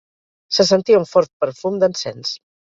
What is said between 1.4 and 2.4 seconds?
perfum d'encens.